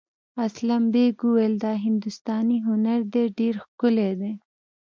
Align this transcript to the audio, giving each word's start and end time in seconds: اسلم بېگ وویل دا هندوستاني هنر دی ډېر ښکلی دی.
اسلم 0.45 0.83
بېگ 0.93 1.15
وویل 1.23 1.53
دا 1.65 1.73
هندوستاني 1.85 2.57
هنر 2.67 2.99
دی 3.13 3.23
ډېر 3.39 3.55
ښکلی 3.65 4.11
دی. 4.19 4.33